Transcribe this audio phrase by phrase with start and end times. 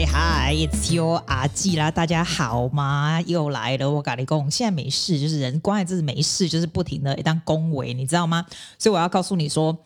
[0.00, 1.90] 嗨嗨，It's your 阿季啦！
[1.90, 3.20] 大家好吗？
[3.26, 8.46] 又来了，我咖喱贡，现在没事，就是人关爱，就是没事，就是不停的当恭维，你知道吗？
[8.78, 9.76] 所以我要告诉你说。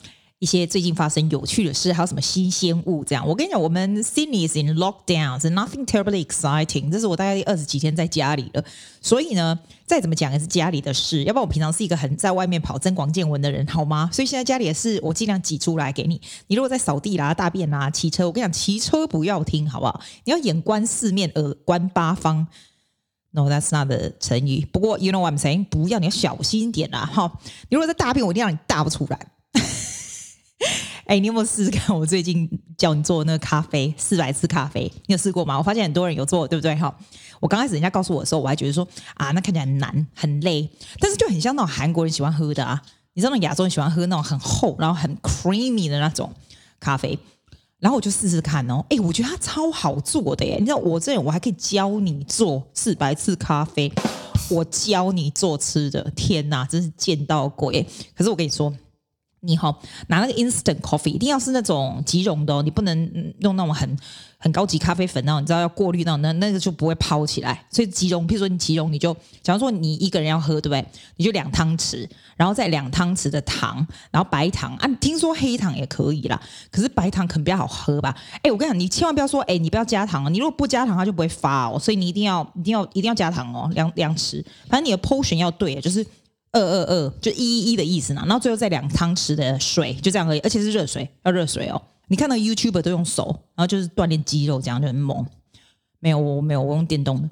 [0.45, 3.02] 一些最近发生有趣的事，还有什么新鲜物？
[3.02, 6.93] 这样，我跟你讲，我们 Sydney is in lockdown，是 nothing terribly exciting。
[6.93, 8.62] 这是我大概二十几天在家里了，
[9.00, 11.25] 所以呢，再怎么讲也是家里的事。
[11.25, 14.11] 要不然我平常是一个很在外面跑增广见闻的人，好吗？
[14.12, 16.21] 所以现在家里的事，我尽量挤出来给你。
[16.49, 19.99] 你如果在扫地啦、大便啦、骑车，我跟你讲，骑车不要听，好不好？
[20.24, 22.46] 你要眼观四面，耳观八方。
[23.30, 24.68] No，that's not the 成语。
[24.71, 25.64] 不过，you know what I'm saying？
[25.64, 27.32] 不要，你要小心点啦，哈。
[27.71, 29.18] 你如果在大便，我一定让你大不出来。
[31.07, 31.94] 哎，你有没有试试看？
[31.94, 35.58] 我最近教你做那个咖啡，四百次咖啡，你有试过吗？
[35.58, 36.75] 我发现很多人有做，对不对？
[36.77, 36.94] 哈，
[37.41, 40.67] 我刚开始人家告诉我的时候，我还觉得说啊，那看起来很难很累，
[40.98, 42.80] 但是就很像那种韩国人喜欢喝的啊，
[43.12, 46.32] 你知道那种亚洲人喜欢喝那种很厚然后很 creamy 的那种
[46.80, 47.19] 咖啡，
[47.80, 50.56] 然后我就试试看哦，哎，我觉得它超好做的耶！
[50.58, 53.92] 你知道我这我还可以教你做四百次咖啡，
[54.48, 57.86] 我教你做吃的，天哪，真是见到鬼！
[58.16, 58.75] 可是我跟你说。
[59.45, 63.97] 你好，拿那个 instant coffee，一定要是那种即溶的哦，你不能用那种很
[64.39, 67.65] 很高级咖啡粉那种，你知道要过滤那种，那那个就不会泡起来。
[67.70, 70.84] 所以即溶，譬如说你即溶，你就假如说你一个人要喝，对不对？
[71.17, 78.15] 你就两汤匙，然后再两汤匙的糖，然后白糖啊，听说黑糖也可以啦，可是白糖可能比较好喝吧？
[78.42, 86.05] 哎，我跟你讲，你千万不要说，哎，你不要加糖哦，你如果不加糖，它就不会发哦，所以你一定要一定要一定要加糖哦，两两匙，反正你的 portion 要对，就是。
[86.55, 91.83] 二二二就一一一的意思呢，然后最后再两汤匙的水，就这样而已，而且是热水，要热水哦。
[92.06, 95.27] 你看到 YouTuber 都用手，然后就是锻炼肌肉，这样就很猛。
[95.98, 97.28] 没有，我没有，我用电动的。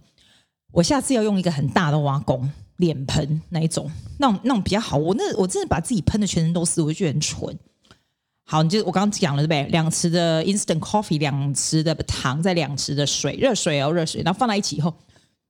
[0.73, 4.97] 我下次要用一个很大的挖工脸盆那一种，那种那种比较好。
[4.97, 7.59] 我那我真的把自己喷的全身都是，我就觉得很蠢。
[8.45, 9.71] 好，你就我刚刚讲了对不对？
[9.71, 14.95] 两匙的 instant coffee，两匙的糖，再两匙的水，热水哦，热水，然后放在一起以后，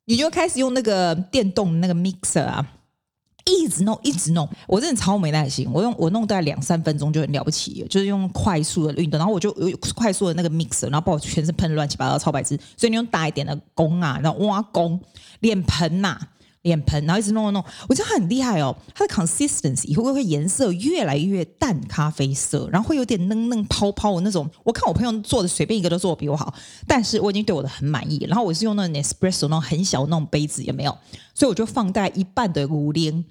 [0.04, 2.69] 你就开始用那个电动那个 mixer 啊。
[3.44, 5.69] 一直弄，一直弄，我真的超没耐心。
[5.72, 9.53] 我用我弄大概两三分钟就很了不起，就是用快速的运动，然后我就
[9.94, 12.58] 快速的那个 mix，然后把我全身喷乱七八糟，超白痴。
[12.76, 15.00] 所以你用大一点的弓啊，然后挖弓
[15.41, 16.19] 脸盆呐、
[16.62, 18.76] 脸盆，然后一直弄弄弄，我觉得很厉害哦。
[18.94, 24.48] 它的 consistency 以后会颜色越来越淡咖啡色，然后会有点嫩嫩泡泡的那种。
[24.62, 26.54] 我看我朋友做的，随便一个都做的比我好，
[26.86, 28.24] 但是我已经对我的很满意。
[28.28, 30.97] 然后我是用那种 espresso 那种很小的那种杯子，有没有？
[31.34, 33.24] 所以我就放大一半的壶铃。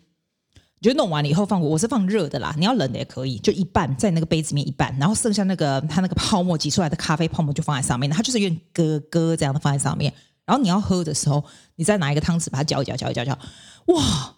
[0.81, 2.53] 就弄完了以后放，我是放热的啦。
[2.57, 10.11] 你要冷的也可以，就一半在那个杯子里面一半，然后剩下那个它那个泡沫挤出来的咖啡泡沫就放在上面，它就是有点咯咯这样的放在上面。
[10.43, 11.43] 然后你要喝的时候，
[11.75, 13.37] 你再拿一个汤匙把它搅一搅，搅一搅，搅。
[13.85, 14.35] 哇！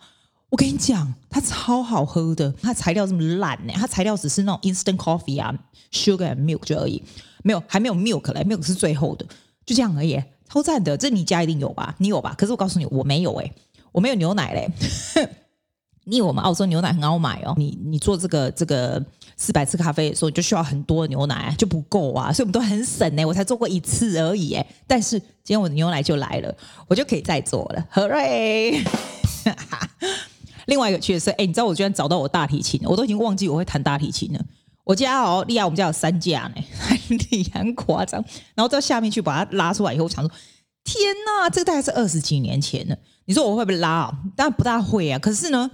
[0.49, 2.53] 我跟你讲，它超好喝的。
[2.61, 3.73] 它材料这么烂呢？
[3.75, 5.51] 它材料只是那种 instant coffee 啊
[5.91, 7.01] ，sugar milk 就而已，
[7.41, 9.25] 没有还没有 milk 嘞，milk 是最后的，
[9.65, 10.95] 就这样而已，超赞的。
[10.95, 11.95] 这你家一定有吧？
[11.97, 12.35] 你有吧？
[12.37, 13.51] 可是我告诉你，我没有哎，
[13.93, 14.69] 我没有牛奶嘞。
[16.05, 19.01] 你以为我们澳洲牛奶很好买哦，你你做这个这个
[19.37, 23.25] 四百次咖啡的时候，就需要很多牛奶，就不够啊，所以我们都很省呢。
[23.25, 26.53] 我才做过一次而已哎，但是今天我的牛奶就来了，
[26.87, 27.85] 我就可以再做了。
[27.89, 28.83] 好嘞！
[30.65, 34.39] 另外一个趣的是，哎，你知道我居然找到我大提琴，我都已经忘记我会弹大提琴了。
[34.83, 38.21] 我家哦，利亚，我们家有三架呢， 很厉害，夸张。
[38.55, 40.29] 然后到下面去把它拉出来以后，我想说，
[40.83, 42.97] 天哪，这个大概是二十几年前了。
[43.23, 44.11] 你说我会不会拉？
[44.35, 45.17] 当然不大会啊。
[45.17, 45.71] 可是呢。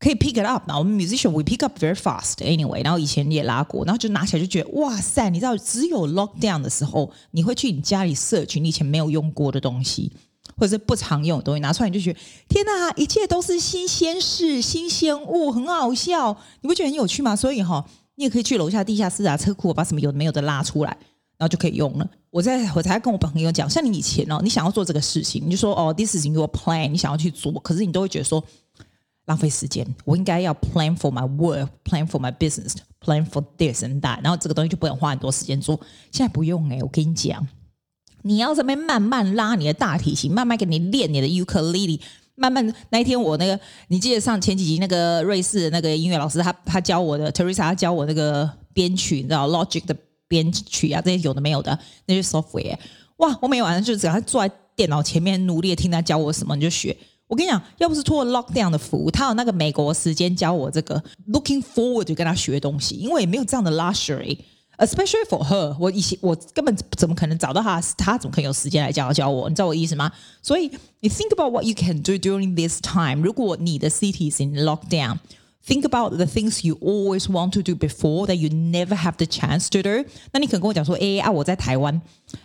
[0.00, 2.84] 可以 pick it up，那我们 musician we pick up very fast anyway。
[2.84, 10.12] 然后以前也拉过，然后就拿起来就觉得哇塞，你知道只有 lockdown 的时候，你会去你家里 search 你以前没有用过的东西，
[10.56, 17.34] 或者是不常用的东西，拿出来你就觉得天哪，一切都是新鲜事、新鲜物，很好笑，你不觉得很有趣吗？
[17.34, 20.96] 所以哈，你也可以去楼下地下室啊、车库把什么有的没有的拉出来，
[21.36, 22.08] 然后就可以用了。
[22.30, 28.44] 我在我才跟我朋友讲，像你以前哦，你想要做这个事情，你就说哦，this is your plan，你想要去做，可是你都会觉得说。
[29.28, 35.78] 浪费时间，我应该要 plan for my work，plan for my business，plan for this and that，然后这个东西就不能花很多时间做。
[36.10, 37.46] 现在不用哎、我跟你讲，
[38.22, 42.00] 你要这边慢慢拉你的大提琴，慢慢给你练你的 ukulele，
[42.36, 49.94] 慢慢那一天我那个，你记得上前几集那个瑞士的那个音乐老师，他他教我的 Teresa，他教我那个编曲，你知道 Logic 的
[50.26, 52.78] 编曲啊，这些有的没有的那些 software，
[53.18, 56.96] 哇，我每晚上就只要坐在电脑前面努力的听他教我什么，你就学。
[57.28, 65.76] 我跟你讲，要不是托 lockdown 的服务，他有那个美国时间教我这个，looking forward 就跟他学东西，因为没有这样的 luxury，especially for her。
[65.78, 69.48] 我以前我根本怎么可能找到他，他怎么可能有时间来教教我？
[69.48, 70.10] 你知道我意思吗？
[70.42, 70.70] 所以
[71.00, 73.22] 你 think about what you can do during this time。
[73.22, 75.18] 如果你的 city is in lockdown。
[75.66, 79.68] Think about the things you always want to do before that you never have the chance
[79.68, 80.08] to do。
[80.32, 82.00] 那你可能跟我讲说，哎啊，我在台湾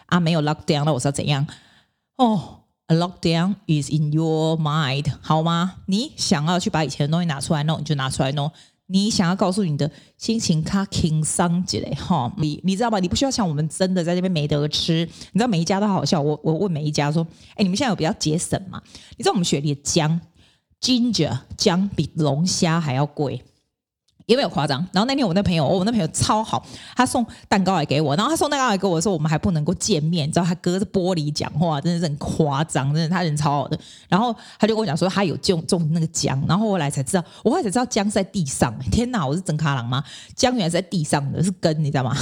[0.08, 1.48] 啊，没有 lockdown，那我是要怎样？
[2.18, 5.76] 哦，a lockdown is in your mind，好吗？
[5.88, 8.52] 你想要去把以前的东西拿出来弄，你就拿出来弄。
[8.88, 13.00] 你想要告诉你的心情，卡轻松起来哈，你你知道吗？
[13.00, 15.06] 你不需要像我们真的在这边没得吃。
[15.32, 17.26] 你知道每一家都好笑，我我问每一家说，
[17.56, 18.82] 哎，你们现在有比较节省吗？
[19.18, 20.20] 你知道我们雪梨的姜
[20.82, 23.42] ，ginger 姜比龙虾还要贵。
[24.26, 24.80] 也没有夸张？
[24.92, 26.66] 然后那天我那朋友，我那朋友超好，
[26.96, 33.78] 他送蛋糕来给我，然后他送蛋糕来给我的时候，我们还不能够见面，你知道他隔着玻璃讲话，真的是很夸张，真的他人超好的。
[34.08, 38.74] 然后他就跟我讲说他有种种那个姜，然后后来才知道，我后来才知道姜是在地上。
[38.92, 40.04] 天哪，我是真卡郎吗？
[40.36, 42.16] 姜原来是在地上的，是根，你知道吗？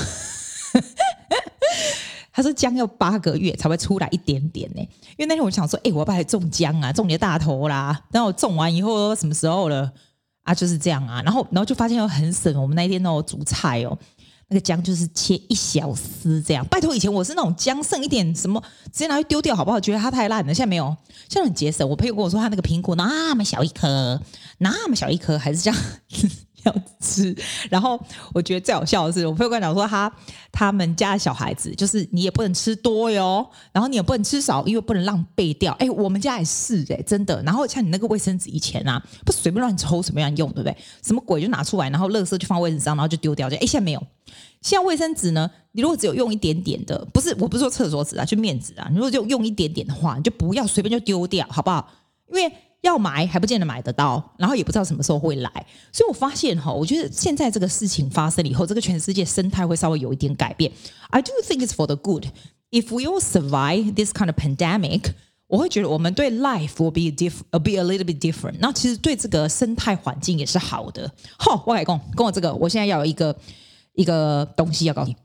[2.33, 4.79] 他说姜要八个月才会出来一点点呢，
[5.17, 8.03] 因为那天我想说，哎，我要不要种姜啊，种你的大头啦。
[8.09, 9.91] 然后我种完以后什么时候了？
[10.53, 12.53] 就是这样啊，然后，然后就发现又很省。
[12.61, 13.97] 我们那一天哦，煮菜哦，
[14.49, 16.65] 那个姜就是切一小丝这样。
[16.67, 19.79] 拜托，以前我是那种姜剩一点什么，直接拿去丢掉好不好？
[19.79, 20.53] 觉得它太烂了。
[20.53, 20.95] 现在没有，
[21.29, 21.87] 现在很节省。
[21.87, 24.21] 我朋友跟我说，他那个苹果那么小一颗，
[24.57, 25.79] 那么小一颗，还是这样。
[27.01, 27.35] 吃，
[27.69, 27.99] 然后
[28.33, 30.11] 我觉得最好笑的是，我朋友跟我讲说，他
[30.51, 35.73] 他们家的小孩子就是你也不能吃多哟，然后你也不能吃少，因为不能浪费掉。
[35.73, 37.41] 哎，我们家也是哎，真的。
[37.43, 40.77] 然后像你那个卫生纸，以前啊，不随便乱抽什么样用，对不对？
[41.03, 43.49] 什么鬼就拿出来，然后垃圾就放卫生纸上，然后就丢掉。
[43.49, 44.03] 就哎，现在没有。
[44.61, 51.91] 现在卫生纸呢，你如果只有用一点点的，不是，我不是说厕所纸啊，就面纸啊，你如果就用一点点的话，你就不要随便就丢掉，好不好？
[52.29, 52.51] 因为。
[52.81, 55.51] 要买还不见得买得到，然后也不知道什么时候会来，
[55.91, 60.71] 所以我发现哈，我觉得现在这个事情发生以后，这个全世界生态会稍微有一点改变。
[61.09, 62.25] I do think it's for the good.
[62.71, 65.11] If we all survive this kind of pandemic，
[65.47, 68.55] 我会觉得我们对 life will be diff, be a little bit different。
[68.59, 71.11] 那其实对这个生态环境也是好的。
[71.37, 73.35] 好，我来讲，跟我这个，我现在要有一个
[73.93, 75.15] 一个东西要告诉你。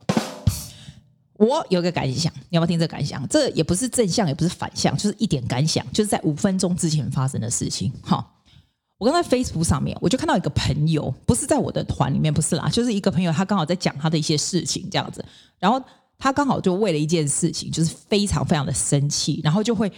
[1.37, 3.27] 我有个感想，你要不要听这个感想？
[3.27, 7.91] 这也不是正向，也不是反向，就是一点感想，就是在五分钟之前发生的事情。
[8.01, 8.41] 好，
[8.97, 15.23] 我刚在 Facebook 上面，我就看到一个朋友，不是在我的团里面，不是啦，就是一个朋友，他刚好在讲他的一些事情这样子。
[15.59, 15.81] 然后
[16.17, 19.91] 他刚好就为了一件事情，就是非常非常的生气，然后就会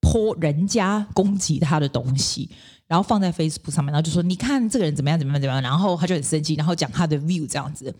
[0.00, 2.48] 泼人家攻击他的东西，
[2.86, 7.92] 然后放在 Facebook 上面，然后就说：“你看这个人怎么样，怎么样，怎么样。”然后他就很生气，然后讲他的 view 这样子。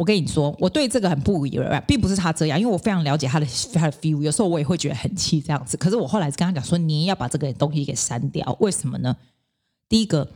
[0.00, 3.44] 我跟你说，我对这个很不以为然，并不是他这样，因为我非常了解他的
[3.74, 4.22] 他的 feel。
[4.22, 5.76] 有时候我也会觉得很气这样子。
[5.76, 8.56] 可是我后来跟他讲说，你要把这个东西给删掉。
[8.60, 9.14] 为什么呢？
[9.90, 10.26] 第一个，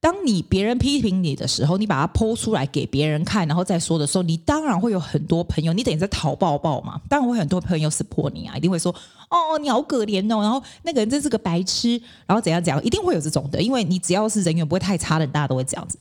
[0.00, 7.00] 当你别人批评你的时候，你把它剖出来给别人看，然后再说的时候，你当然会有很多朋友，你等于在讨抱抱嘛。
[7.08, 8.94] 当然会很多朋友 support 你啊，一定会说，
[9.30, 15.98] 哦，你好可怜哦，然后那个人真是个白痴，然后怎样怎样，一定会有这种的，因为你只要是人缘不会太差的，大家都会这样子。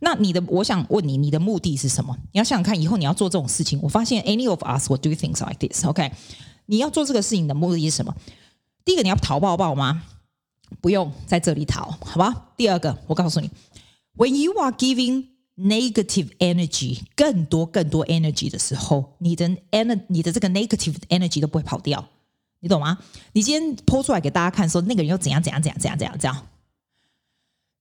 [0.00, 2.16] 那你的，我想问你，你的目的是什么？
[2.32, 6.12] 你要想想看，以后你要做这种事情，我发现 any of us will do things like this，OK？
[6.66, 8.14] 你要做这个事情的目的是什么？
[8.84, 10.02] 第一个，你要逃抱抱吗？
[10.80, 12.48] 不用在这里逃，好吧？
[12.56, 13.50] 第二个，我告诉你
[14.16, 15.26] ，when you are giving
[15.56, 22.04] negative energy，更多更多 energy 的时候，你的 energy，你的这个 negative energy 都不会跑掉，
[22.60, 22.98] 你懂吗？
[23.32, 26.46] 你今天抛出来给大家看，说那个人又怎样怎样怎样怎样怎样这样。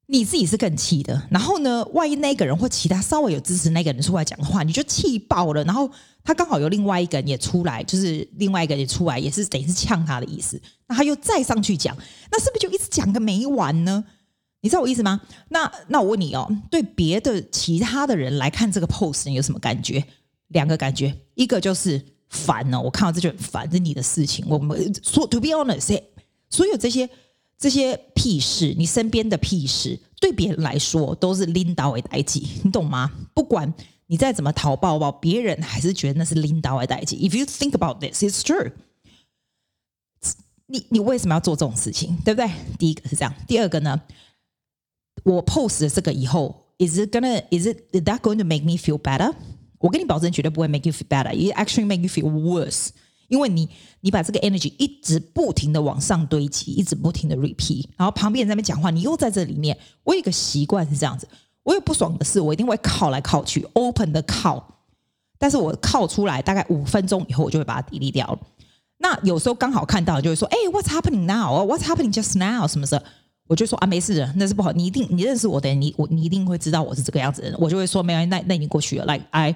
[0.08, 5.64] 你自己是更气的，然后呢，万一那个人或其他稍微有支持那个人出来讲的话，你就气爆了。
[5.64, 5.90] 然后
[6.24, 10.62] 他刚好有另外一个人也出来，就是另外一个人也出来，也是等于是呛他的意思。
[10.88, 11.98] 那他又再上去讲，
[12.32, 14.04] 那是不是就一直讲个没完呢？
[14.62, 15.20] 你知道我意思吗？
[15.50, 20.04] 那那我问你哦，对别的其他的人来看这个 post，你有什么感觉？
[20.50, 24.46] 两个感觉，一个就是烦、哦，我看到这就很烦，是你的事情。
[24.48, 26.00] 我们说，to be honest，
[26.52, 27.10] 所有这些。
[27.58, 33.12] 这些屁事，你身边的屁事，对别人来说都是拎刀的代志，你懂吗？
[33.34, 33.74] 不管
[34.08, 37.16] 你再怎么讨抱抱，别人还是觉得那是拎刀的代志。
[37.16, 38.74] If you think about this, it's true。
[40.68, 42.18] 你你为什么要做这种事情？
[42.26, 42.50] 对不对？
[42.78, 44.02] 第一个是这样，第二个呢？
[45.24, 49.34] 我 post 了这个以后，is it gonna, is it, is that going to make me feel better？
[49.80, 51.32] 我跟你保证，绝对不会 make you feel better.
[51.32, 52.90] It actually make you feel worse.
[53.27, 53.67] 因为你，
[54.01, 59.77] 你把这个 energy 一直不停的往上堆积，一直不停的 repeat，然后旁边人在那边讲话，你又在这里面。
[60.03, 61.27] 我有一个习惯是这样子，
[61.63, 64.82] 我有不爽的事，我一定会靠来靠去，open 的靠，
[65.39, 68.39] 但是我靠出来大概五分钟以后，我就会把它 delete 掉了。
[68.98, 72.67] 那有时候刚好看到，就会说，哎，what's happening now？What's happening just now？
[72.67, 73.03] 什么时候？
[73.48, 74.72] 我就说啊，没事的，那是不好。
[74.72, 77.58] 你一定，你认识我的人，你我你一定会知道我是这个样子的人。
[77.60, 79.05] 我就会说，没关系，那那已经过去了。
[79.05, 79.55] Like I。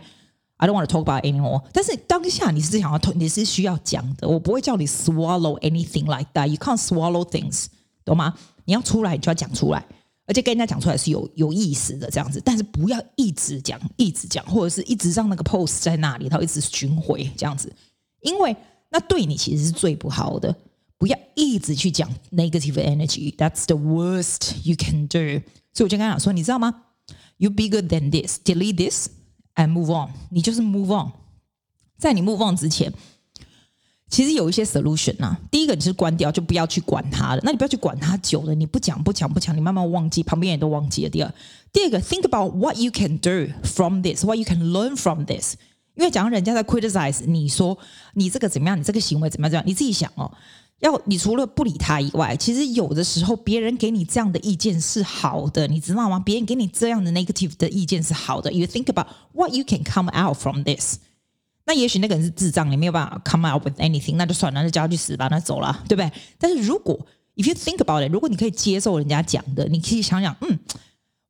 [0.59, 1.63] I don't want to talk about anymore。
[1.71, 4.27] 但是当下你是想要，你是需要讲的。
[4.27, 6.47] 我不会叫你 swallow anything like that。
[6.47, 7.67] You can't swallow things，
[8.03, 8.35] 懂吗？
[8.65, 9.85] 你要出来，你就要讲出来。
[10.27, 17.73] 而且跟人家讲出来是有有意思的这样子，但是不要一直讲一直讲，或者是一直让那个 post 在那里，然后一直巡回这样子，
[18.21, 18.55] 因为
[18.91, 20.55] 那对你其实是最不好的。
[20.99, 25.41] 不要一直去讲 negative energy，that's the worst you can do。
[25.73, 26.83] 所以我就跟他讲说，你知道吗
[27.37, 29.07] ？You bigger than this，delete this
[29.55, 30.11] and move on。
[30.31, 31.11] 你就是 move on。
[31.97, 32.93] 在你 move on 之前，
[34.09, 35.39] 其实有一些 solution 啊。
[35.51, 37.41] 第一个你是关掉，就不要去管它了。
[37.43, 41.09] 那你不要去管它久了，你不讲不讲不讲，你慢慢忘记，旁边人都忘记了。
[41.09, 41.33] 第二，
[41.73, 45.55] 第二个 think about what you can do from this，what you can learn from this。
[45.95, 47.77] 因为假如人家在 criticize 你说
[48.13, 50.31] 你这个怎么样，你这个行为怎么样怎么样，你自己想哦。
[50.79, 56.19] 要你除了不理他以外，其实有的时候别人给你这样的意见是好的，你知道吗？
[56.19, 58.51] 别人给你这样的 negative 的意见是好的。
[58.51, 60.97] You think about what you can come out from this。
[61.65, 66.11] 那也许那个人是智障，你没有办法 come out with anything，那就算了，那就叫他去死吧，那走了，对不对？
[66.39, 66.97] 但是如果
[67.35, 70.59] if you think about it，如果你可以接受人家讲的，你可以想想，嗯，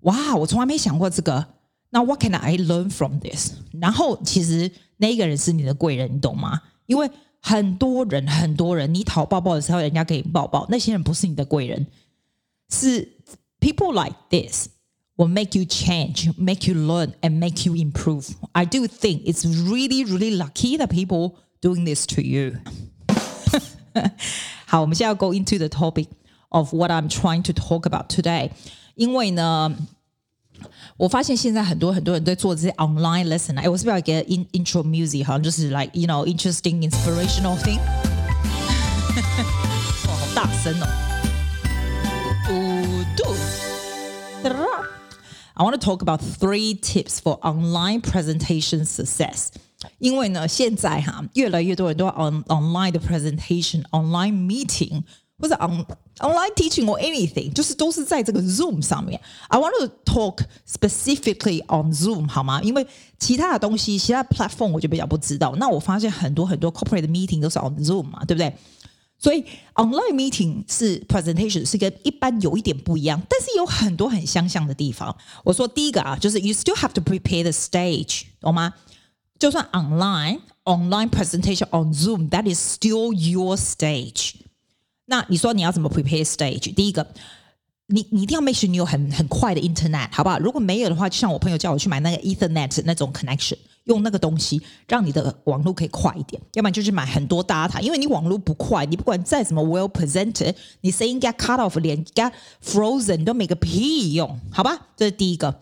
[0.02, 1.46] 哇，我从来没想过这个。
[1.90, 3.54] 那 what can I learn from this？
[3.82, 6.62] 然后其实那个人是你的贵人，你懂吗？
[6.86, 7.10] 因为
[7.41, 11.87] 很多人，很多人，你讨抱抱的时候，人家给你抱抱，那些人不是你的贵人，
[12.71, 13.17] 是
[13.61, 14.69] people like this
[15.17, 18.31] will make you change, make you learn, and make you improve.
[18.53, 22.55] I do think it's really, really lucky that people doing this to you.
[24.67, 26.09] 好，我们现在要 go into the topic
[26.49, 28.51] of what I'm trying to talk about today，
[28.95, 29.77] 因为呢。
[30.97, 35.25] 我发现现在很多很多人在做这些 online lesson 哎，我是不是要给 in intro music？
[35.25, 37.79] 好像就是 like you know interesting inspirational thing。
[40.07, 40.87] 哇，好大声哦！
[42.51, 43.35] 五度。
[45.57, 49.49] I want to talk about three tips for online presentation success。
[49.99, 55.03] 因为呢，现在哈越来越多人都要 on online 的 presentation、online meeting。
[55.39, 55.85] 或者 on
[56.21, 59.21] online teaching or anything，就是都是在这个 Zoom 上面。
[59.49, 62.63] I want to talk specifically on Zoom，好吗？
[62.63, 62.87] 因为
[63.19, 65.55] 其他的东西，其他 platform 我就比较不知道。
[65.57, 68.55] 那我发现很多很多 corporate meeting 都是 on Zoom 嘛，对不对？
[69.19, 69.43] 所以
[69.75, 75.17] online meeting 是 presentation 是跟一般有一点不一样，但是有很多很相像的地方。
[75.43, 78.75] 我说第一个啊，就是 you still have to prepare the stage，懂吗？
[79.39, 84.35] 就算 online online presentation on Zoom，that is still your stage。
[85.10, 86.74] 那你说你要怎么 prepare stage？
[86.74, 87.06] 第一个，
[87.88, 90.38] 你你一定要 make sure 你有很很快的 internet，好不好？
[90.38, 96.40] 如果没有的话，就像我朋友叫我去买那个 ethernet 那种 connection，用那个东西让你的网络可以快一点。
[96.54, 102.32] 要不然就是买很多 data，因为你网络不快，你不管再怎么 well presented，你声音 get cut off，连 get
[102.64, 104.90] frozen，都没个屁用，好吧？
[104.96, 105.60] 这是第一个。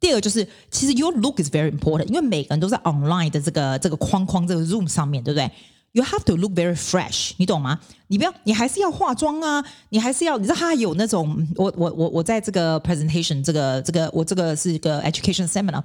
[0.00, 5.50] 第二个就是，其实 your look is very important，因为每个人都在 online 的这个这个框框这个 room 上面对不对
[5.92, 7.80] ？You have to look very fresh，你懂吗？
[8.06, 15.82] 你不要，你还是要化妆啊，你还是要，你知道他有那种，我我我我在这个 presentation，这个这个我这个是一个 education seminar，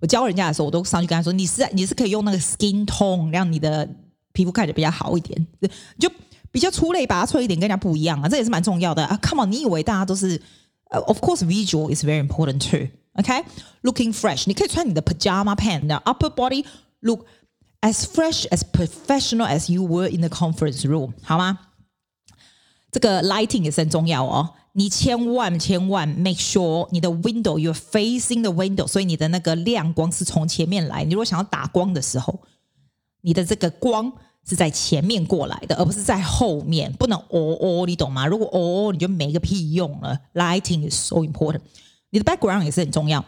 [0.00, 3.86] 我教人家的时候，我都上去跟他说，你是你是可以用那个 skin tone 让你的
[4.32, 5.46] 皮肤看起来比较好一点，
[5.98, 6.10] 就
[6.50, 9.18] 比较出类拔萃一点，跟人家不一样啊，这也是蛮重要的啊。
[9.22, 10.40] Come on，你以为大家都是
[10.88, 12.88] ？Of course, visual is very important too.
[13.14, 13.44] OK,
[13.82, 16.64] looking fresh，你可以穿你的 pajama pants，upper body
[17.00, 17.26] look。
[17.84, 21.58] As fresh as professional as you were in the conference room，好吗？
[22.90, 24.54] 这个 lighting 也是很重要哦。
[24.72, 31.04] 你千万千万 make sure 你的 window you're facing the window，所以你的那个亮光是从前面来。
[31.04, 32.40] 你如果想要打光的时候，
[33.20, 34.10] 你的这个光
[34.48, 36.90] 是在前面过来的，而不是在后面。
[36.94, 38.26] 不能哦哦，你懂吗？
[38.26, 40.18] 如果哦哦，你就没个屁用了。
[40.32, 41.60] Lighting is so important，
[42.08, 43.22] 你的 background 也是很重要。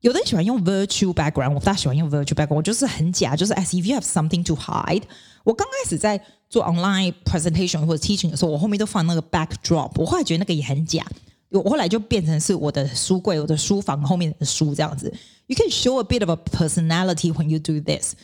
[0.00, 5.02] 有的人喜欢用 virtual background，我不大喜欢用 virtual background，我就是很假，就是 as if you have something to hide。
[5.44, 6.20] 我刚开始在
[6.50, 11.04] 做 online presentation 或者 teaching 的时候，我后面都放那个 backdrop，我后来觉得那个也很假，
[11.50, 15.12] 我后来就变成是我的书柜、我的书房后面的书这样子。
[15.46, 18.14] You can show a bit of a personality when you do this。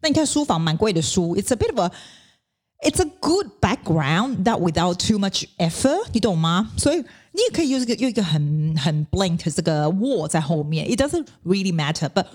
[0.00, 1.92] 那你看书房蛮贵的书，it's a bit of a
[2.82, 6.70] it's a good background that without too much effort，你懂吗？
[6.76, 7.04] 所以。
[7.36, 12.26] 你也可以用一个用一个很很 blank 这个 wall 在后面，it doesn't really matter，but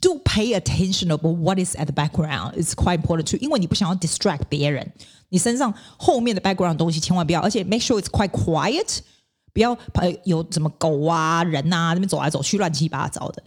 [0.00, 2.52] do pay attention of what is at the background.
[2.54, 4.92] It's quite important too，因为你不想要 distract 别人，
[5.30, 8.98] 你身上后面的 background 东西千万不要，而且 make sure it's quite quiet，
[9.52, 9.76] 不要
[10.22, 13.42] 有什么狗啊人啊那边走来走去乱七八糟的。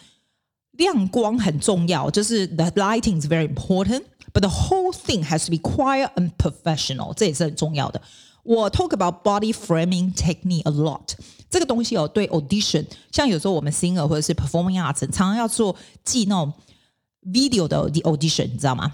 [0.73, 3.47] 亮光很重要，就是 the lighting is very
[4.33, 8.01] important，but the whole thing has to be quiet and professional，这也是很重要的。
[8.43, 11.13] 我 talk about body framing technique a lot，
[11.49, 16.53] 这个东西哦，对 audition，像有时候我们 singer 或者是 performing arts，常常要做记那种
[17.25, 18.91] video 的 audition，你知道吗？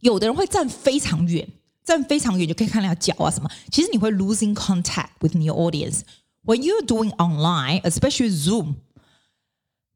[0.00, 1.46] 有的人会站非常远，
[1.84, 6.02] 站非常远就可以看到脚啊什么，其实你会 losing contact with your audience。
[6.44, 8.76] When you're doing online, especially Zoom,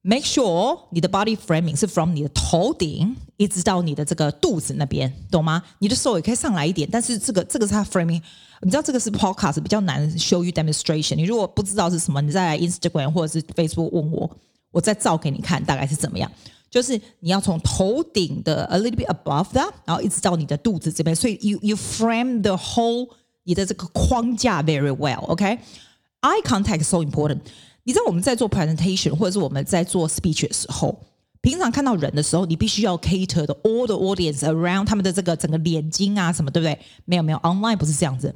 [0.07, 5.63] make sure 你的 body framing 是 from 你的头顶一直到你的这个肚子那边，懂吗？
[5.79, 8.21] 你的手也可以上来一点，但是这个这个是它 framing。
[8.65, 11.17] 你知道这个是 podcast 比较难 show you demonstration。
[11.17, 14.31] 你如果不知道是什么，你在 Instagram 或者是 Facebook 问我，
[14.71, 16.31] 我再照给你看，大概是怎么样。
[16.71, 23.09] 就是你要从头顶的 a little bit above that，然后一直到你的肚子这边，所以 you you frame the whole
[23.43, 26.43] 你的这个框架 very well，OK？Eye、okay?
[26.45, 27.41] contact is so important。
[27.88, 30.94] 你知道我们在做 presentation 或者是我们在做 speech 的时候，
[31.40, 36.78] 平常看到人的时候，你必须要 cater 的 all the audience around 他们的这个整个脸睛啊什么，对不对？
[37.06, 38.36] 没有没有，online 不是这样子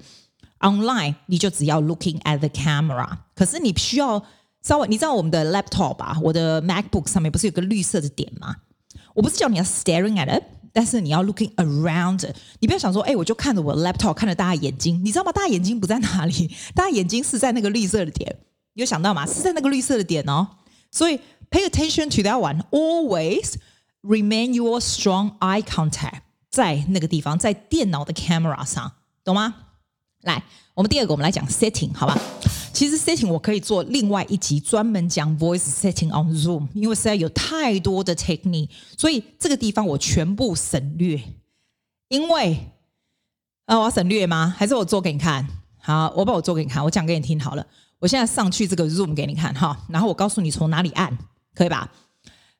[0.61, 4.23] ，online 你就只要 looking at the camera，可是你需要。
[4.63, 6.17] 稍微，你知道我们的 laptop 吧？
[6.21, 8.55] 我的 MacBook 上面不是有个绿色的点吗？
[9.15, 12.29] 我不是叫你要 staring at it，但是你要 looking around。
[12.59, 15.31] 你不要想说，哎，我就看着我的 laptop，看着大家眼睛，你知道吗？
[15.31, 18.37] 大家眼睛不在哪里，大家眼睛是在那个绿色的点。
[18.73, 19.25] 有想到吗？
[19.25, 20.47] 是在那个绿色的点哦。
[20.91, 21.17] 所以
[21.49, 22.61] pay attention to that one.
[22.69, 23.55] Always
[24.01, 28.91] remain your strong eye contact 在那个地方，在电脑的 camera 上，
[29.23, 29.55] 懂吗？
[30.21, 32.19] 来，我们第二个，我们来讲 setting，好吧？
[32.73, 41.21] 其实 setting 我可以做另外一集专门讲 voice setting on Zoom，因为实在有太多的 technique，所以这个地方我全部省略。
[42.09, 42.71] 因为
[43.65, 44.53] 啊，我要省略吗？
[44.57, 45.47] 还是我做给你看？
[45.79, 47.65] 好，我把我做给你看，我讲给你听好了。
[48.01, 51.15] 我现在上去这个 Zoom 给你看哈，然后我告诉你从哪里按，
[51.53, 51.89] 可以吧？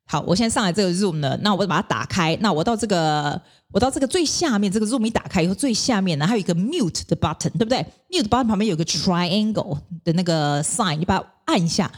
[0.05, 11.91] 好，我现在上来这个 Zoom 呢，那我把它打开，那我到这个，我到这个最下面，这个 Zoom 一打开以后，最下面呢还有一个 Mute 的 button，对不对？Mute button 旁边有个 Triangle 的那个 sign，你把它按一下，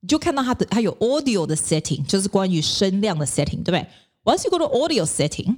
[0.00, 3.86] 你就看到它的它有 Audio 的 setting，就是关于声量的 setting，对不对
[4.24, 5.56] ？Once you go to Audio setting，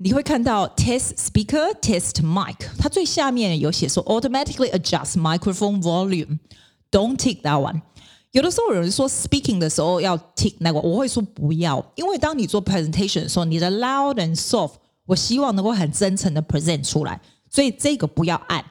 [0.00, 7.82] 你会看到 Test Speaker Test Mic，它最下面有写说 Automatically adjust microphone volume，Don't tick that one。
[8.30, 14.74] 有的时候有人说 speaking 的时候要 tick 那个，我会说不要，因为当你做 presentation 的时候，你的 loud and soft，
[15.06, 18.64] 我希望能够很真诚的 present 出来，所以这个不要按，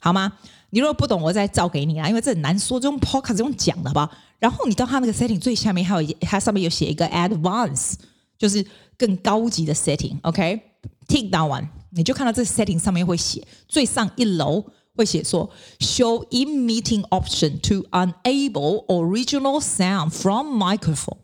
[0.00, 0.32] 好吗？
[0.70, 4.10] 你如果不懂，我再照给你啊，因为这很难说，这种 podcast 这种讲的，好不好？
[4.40, 7.92] 然后你到它那个 setting 最下面还有它上面有写一个 advance，
[8.36, 8.66] 就是
[8.98, 10.71] 更高级的 setting，OK？
[11.08, 14.64] setting，OK？Tick that one，你就看到这 setting 上面会写最上一楼。
[14.94, 21.16] 会写说 show in meeting option to enable original sound from microphone，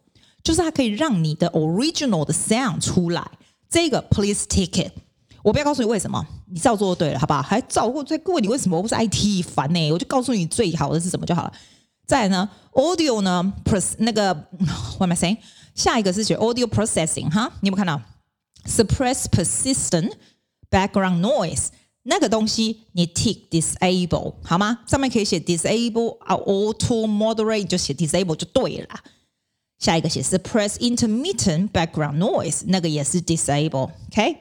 [0.42, 3.30] 就是它可以让你的 original 的 sound 出来。
[3.68, 4.92] 这个 please tick it。
[5.42, 7.42] 我不要告诉你为什么，你照做就对了，好不好？
[7.42, 8.78] 还照过再问你为什么？
[8.78, 11.52] 我不是 IT 烦呢，我就告诉你最好的是什么就好了。
[12.06, 14.32] 再呢，audio 呢，pros 那个
[14.98, 15.36] what am I saying？
[15.74, 18.00] 下一个是写 audio processing 哈，你有没有看到
[18.65, 20.13] ？suppress persistent
[20.69, 21.67] background noise。
[22.05, 24.79] 那个东西你 tick disable 好吗？
[24.85, 28.99] 上面可以写 disable auto moderate 就写 disable 就对了。
[29.79, 34.37] 下一个写 suppress intermittent background noise 那个也是 disable，OK？、Okay?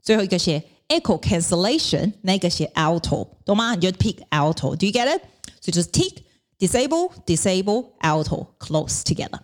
[0.00, 3.74] 最后一个写 echo cancellation 那个写 auto，懂吗？
[3.74, 5.20] 你就 pick auto，do you get it？
[5.60, 6.16] 所以就是 tick
[6.58, 9.40] disable disable auto close together。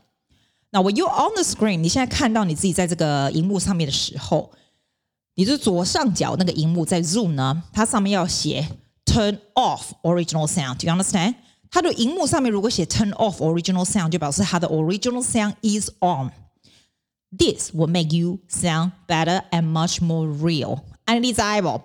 [0.75, 4.53] 那 when you on the screen，你现在看到你自己在这个荧幕上面的时候。
[5.37, 8.69] 你的左上角那个荧幕在 Zoom 呢，它上面要写
[9.07, 11.37] Turn off original sound。Do you understand？
[11.71, 20.05] 它的荧幕上面如果写 Turn off original sound，就表示它的 original sound is on。This will make you sound better and much
[20.05, 20.81] more real。
[21.07, 21.81] 安利在不？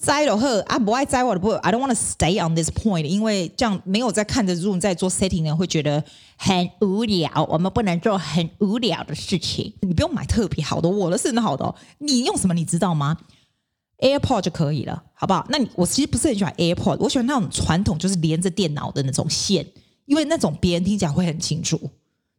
[0.00, 6.02] 在的话啊，不爱在我的不，I don't want to stay on this point，因为这样没有在看着 Zoom 在做 setting 的会觉得
[6.38, 7.46] 很无聊。
[7.50, 9.74] 我们不能做很无聊的事情。
[9.82, 11.74] 你不用买特别好的，我的是很好的。
[11.98, 13.18] 你用什么你知道吗
[13.98, 15.44] ？AirPod 就可以了，好不好？
[15.50, 19.66] 那你我其实不是很喜欢 AirPod，我喜欢那种传统，就是连着电脑的那种线，
[20.06, 21.78] 因为那种别人听起来会很清楚。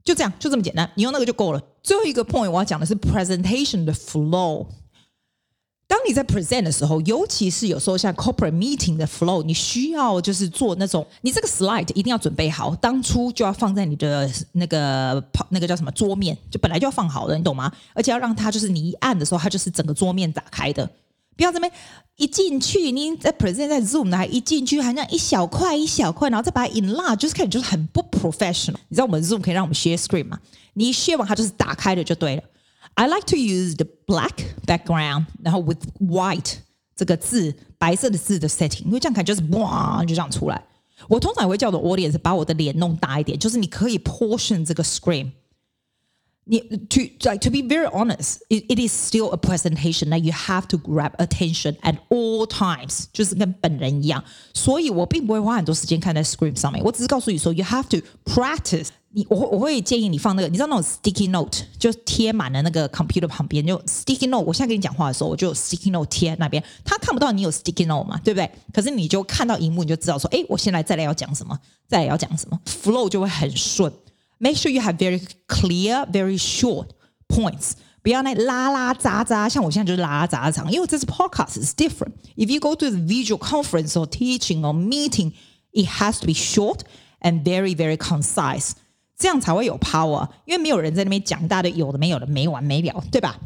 [0.04, 1.62] 就这样，就这么简单，你用那个就够了。
[1.84, 4.65] 最后一个 point 我要讲的是 presentation 的 flow。
[5.91, 17.69] 当你在 present 的时候，尤其是有时候像 corporate meeting 的 flow，你需要就是做那种，你这个 slide 一定要准备好，当初就要放在你的那个那个叫什么桌面，就本来就要放好的，你懂吗？
[17.93, 20.89] 而且要让它就是你一按的时候，它就是整个桌面打开的，
[21.36, 21.69] 不要这边
[22.15, 28.75] 一进去，你在 present 在 zoom 的，还一进去还那一小块一小块，然后再把它 enlarge，就是看你就是很不 professional。
[28.88, 30.39] 你知道我们 zoom 可以让我们 share screen 吗？
[30.75, 32.43] 你一 share 完它就是打开的就对了。
[32.94, 36.55] I like to use the black background，然后 with white
[36.94, 40.64] 这个字白色的字的 setting，因为这样看就是哇，就这样出来。
[41.09, 45.33] 我通常也会叫做 audience 把我的脸弄大一点，就是你可以 portion 这个 screen。
[46.48, 50.33] 你 to like to be very honest, it, it is still a presentation that you
[50.33, 54.24] have to grab attention at all times，就是跟本人一样。
[54.55, 58.88] 所以我并不会花很多时间看在 screen 上面，我只是告诉你说，you have to practice。
[59.13, 64.45] 你我我会建议你放那个，你知道那种 sticky note 就贴满了那个 computer 旁边，就 sticky note。
[64.45, 68.50] 我现在跟你讲话的时候，我就有 sticky note 贴那边，他看不到你有 sticky note 嘛，对不对？
[68.74, 73.91] 可是你就看到荧幕，你就知道说，哎，我现在再来要讲什么，再来要讲什么，flow 就会很顺。
[74.38, 76.88] Make sure you have very clear, very short
[77.28, 77.74] points.
[78.02, 82.13] 不要那拉拉杂杂，像我现在就是拉拉杂杂，因为这是 podcast is different.
[82.38, 85.34] If you go to the visual conference or teaching or meeting,
[85.74, 86.80] it has to be short
[87.19, 88.71] and very, very concise.
[89.20, 93.38] 这样才会有 power，因为没有人在那边讲一大堆有的没有的没完没了，对吧？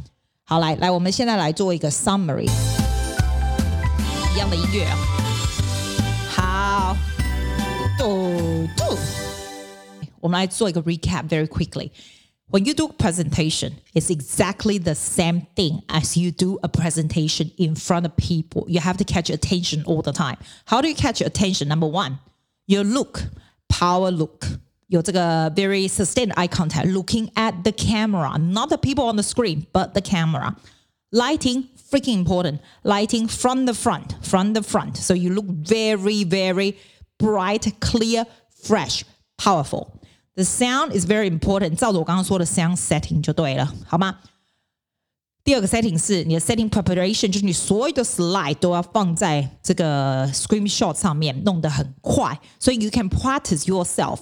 [0.45, 2.51] 好，来来，我们现在来做一个 summary，
[4.35, 4.97] 一样的音乐啊。
[6.29, 6.97] 好，
[7.97, 8.99] 嘟嘟。
[10.21, 11.91] 我们来做一个 recap very quickly.
[12.51, 17.77] When you do presentation, it's exactly the same thing as you do a presentation in
[17.77, 18.69] front of people.
[18.69, 20.37] You have to catch attention all the time.
[20.65, 21.69] How do you catch attention?
[21.69, 22.19] Number one,
[22.67, 23.29] your look,
[23.69, 24.47] power look.
[24.89, 29.67] 有这个 very sustained eye contact, looking at the camera, not the people on the screen,
[29.73, 30.57] but the camera.
[31.13, 32.61] Lighting, freaking important.
[32.83, 34.97] Lighting from the front, from the front.
[34.97, 36.77] So you look very, very
[37.19, 38.27] bright, clear,
[38.65, 39.05] fresh,
[39.37, 40.01] powerful.
[40.37, 44.19] The sound is very important，照着我刚刚说的 sound setting 就对了，好吗？
[45.43, 54.21] 第二个 setting 是你的 setting preparation，就是你所有的 slide 都要放在这个 screenshot 上面，弄得很快，所以 you can practice yourself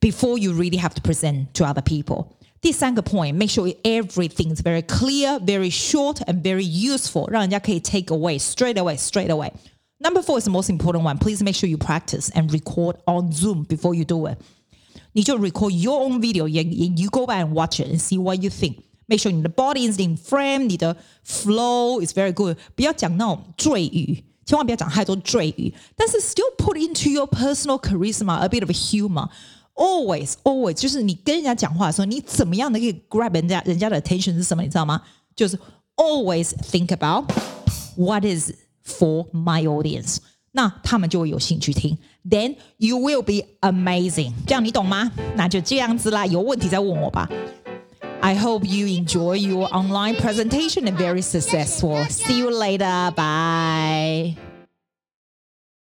[0.00, 2.28] before you really have to present to other people。
[2.60, 8.96] 第三个 point，make sure everything is very clear, very short and very useful，让人家可以 take away straight away,
[8.96, 11.18] straight away。Number four is the most important one.
[11.18, 14.38] Please make sure you practice and record on Zoom before you do it.
[15.12, 18.50] 你就 record your own video，也也 you go back and watch it and see what you
[18.50, 18.78] think.
[19.06, 22.58] Make sure 你的 body is in frame，你的 flow is very good。
[22.74, 25.72] 不要讲那种赘语，千万不要讲太多赘语。
[25.94, 29.28] 但是 still put into your personal charisma a bit of a humor.
[29.74, 34.62] Always, always，就是你跟人家讲话的时候，你怎么样的可以 grab 人家人家的 attention 是什么？
[34.62, 35.02] 你知道吗？
[35.34, 35.58] 就是
[35.96, 37.30] always think about
[37.96, 40.16] what is for my audience。
[40.52, 44.32] 那他们就会有兴趣听，Then you will be amazing。
[44.46, 45.12] 这样你懂吗？
[45.36, 47.28] 那就这样子啦，有问题再问我吧。
[48.22, 52.02] I hope you enjoy your online presentation and very successful.
[52.08, 53.12] See you later.
[53.14, 54.49] Bye.